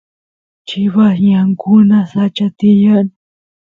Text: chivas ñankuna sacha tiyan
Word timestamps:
chivas 0.67 1.15
ñankuna 1.27 1.97
sacha 2.11 2.47
tiyan 2.59 3.05